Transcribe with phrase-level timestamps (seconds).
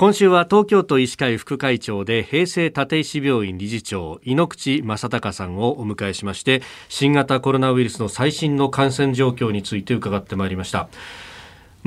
[0.00, 10.88] 今週は東京都医師会副会長で平成立石病院理事長井ノ口正隆さんをお迎えしまして新型コロナウイルスの最新の感染状況について伺ってまいりました。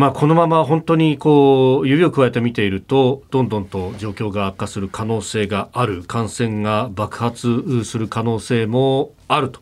[0.02, 9.60] まあ、このまま本当にこう指を加えて見ているとどんどんと状況が悪化する可能性がある感染が爆発する可能性もあると。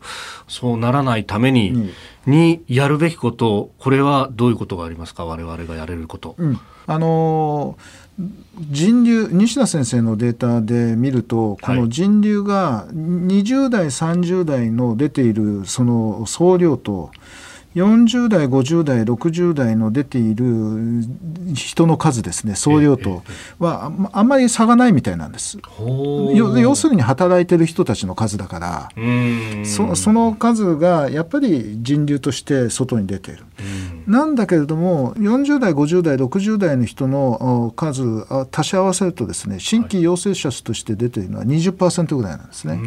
[0.48, 1.90] そうならないために、うん、
[2.24, 5.26] にやるべきことこれはどういうことがありますか？
[5.26, 6.36] 我々がやれること。
[6.38, 7.76] うん、あの
[8.70, 17.10] 人流西田先生のデータで見るとこの人流が20代30代の出ているその総量と
[17.74, 21.04] 40代、50代、60代の出ている
[21.54, 23.22] 人の数ですね、総量と
[23.58, 25.58] はあんまり差がないみたいなんです。
[26.34, 28.88] 要するに働いてる人たちの数だから
[29.64, 33.44] そ、その数がやっぱり人流として外に出ている。
[34.10, 42.80] なんだけれども、40代、50代、60代の人の数、足し合わせるとですね、新規陽性者数として出ているのは20%ぐらいなんですね。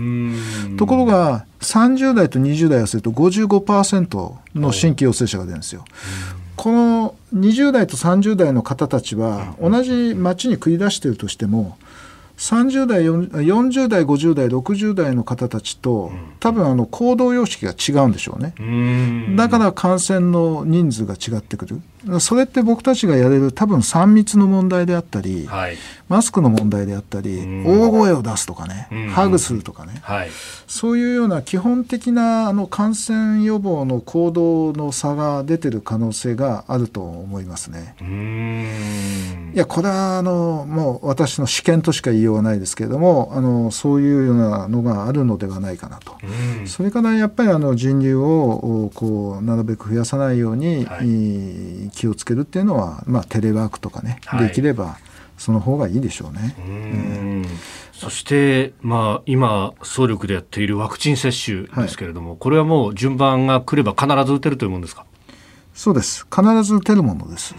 [0.77, 5.85] ところが、30代と20代をすると55%の新規陽性者が出るんですよ。
[6.57, 11.77] この20代と30代の方たちは同じ町に繰り出しているとしても
[12.43, 18.53] 30代40代50代60代の方たちと多分あの行動様式が違うんでしょうね。
[19.37, 21.81] だから感染の人数が違ってくる。
[22.19, 25.77] それって僕たちがやれる多分3密の問題であったり、はい、
[26.09, 30.29] マスクの問題であったり、大声を出すとかね、ハグするとかね、はい、
[30.67, 37.95] そういうような基本的なあの感染予防の行動の差が出てる可能性があると思いますね。
[39.53, 46.15] いやこれはあのもう私の試験としか言いようがないですけれどもあのそういうようなのがあるのではないかなと。
[46.65, 51.89] それからやっぱりあの人流をこうなるべく増やさないように、はい。
[51.91, 54.97] 気をつけるっていうのは、まあ、テレワークとかね、はい、できれば
[55.37, 56.55] その方がいいでしょうね。
[57.43, 57.47] う
[57.95, 65.05] そして、まあ、今、総力でやっているワクチン接種ですけれども、はい、これはもう順番が来れば必ず打てるというものですか？
[65.73, 66.25] そうです。
[66.33, 67.55] 必ず打てるものです。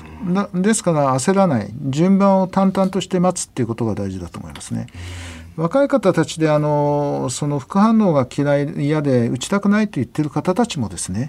[0.55, 1.71] ですから焦らない。
[1.91, 4.87] 順番を淡々として待つっていうことが大事だと思いますね。
[5.57, 11.29] 若い方たちであのその副反応が嫌い嫌で打ちたくないと言ってる方たちもですね、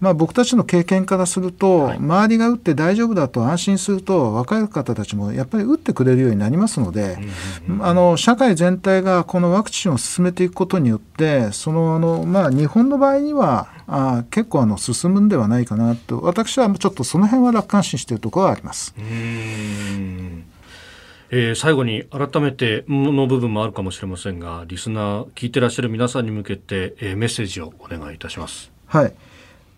[0.00, 7.18] まあ、僕たちの経験からすると、はい、周りが打って大丈夫だと安心すると若い方たちもやっぱり打ってくれるようになりますので、
[7.80, 16.20] あの社会全体がこのワクチンを進めていくことによってそのあの、まあ、日本の場合にはあ結構あの進むんではないかなと。
[16.20, 18.94] 私はちょっとその辺は楽観視しているところはあります。
[21.36, 28.70] えー、最後に改めての部分もあるかもしれませんがリスナー聞いてらっしゃる皆さんに向けて、えー、メッセージをお願いいたします。
[28.86, 29.12] はい。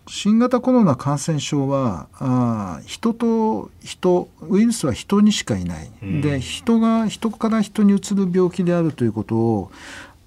[0.07, 9.71] 新型コロナ感染症はあ人と人ウイルスは人にしかいない、うん、で人が人から人にうつる病気であるということを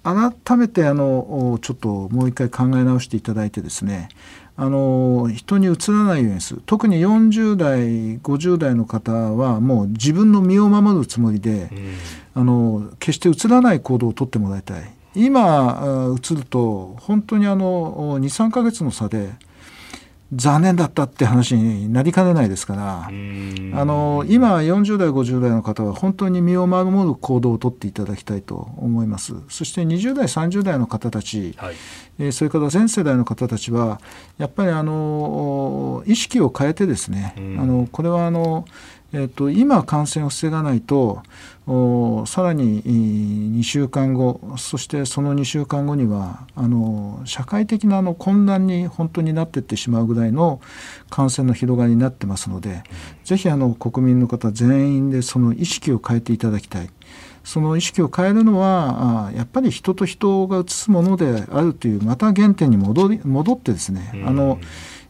[0.02, 4.08] 改めてあのちょっともう一回考え直していただいてですね
[4.62, 6.62] あの人にうつらないようにする。
[6.66, 11.70] 特に40代50代の方はもう自分の身を守るつもりで、
[12.34, 14.90] うん、あの決してうつらない行動をとってもらいたい。
[15.14, 19.30] 今うつると本当にあの23か月の差で
[20.32, 29.34] 残念だったって話になりかねないですからあの今40代50代の方は本当に身を守る行動をとっていただきたいと思います。
[29.48, 31.74] そして20代30代の方たち、はい、
[32.20, 34.00] えー、それから全世代の方たちは
[34.38, 38.66] やっぱりあの意識を変えてですねあのこれはあの
[39.12, 41.22] えーと、今感染を防がないと
[42.26, 50.60] さらに2週間後そしてその2週間後にはあの社会的なあの混乱に本当になっていってしまうぐらいの
[51.10, 52.82] 感染の広がりになってますので、うん、
[53.24, 56.90] ぜひあの国民の方全員でその意識を変えていただきたい。
[57.42, 64.60] その意識を変えるのはやっぱり人と人が移すものであるというまた原点に戻り戻ってですね、うん、あの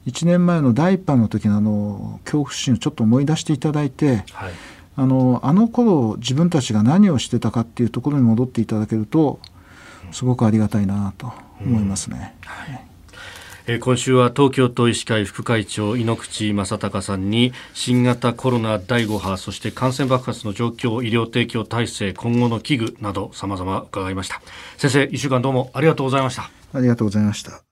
[0.07, 4.53] 1年前の第1波の時のあの恐怖心をちょっと思い出していただいて、はい、
[4.97, 9.41] あのあの頃自分たちが何をしてたかっていうところに戻っていただけると
[10.13, 12.35] すごくありがたいなと思いますね。
[12.43, 12.49] うん。
[12.49, 12.87] はい。
[13.67, 24.41] え今週は東京都医師会副会長井ノ口正隆さんに新型コロナ第5波そして感染爆発の状況医療提供体制今後の危惧など様々伺いました。
[24.77, 26.51] 先生1週間どうもありがとうございました。
[26.73, 27.63] ありがとうございました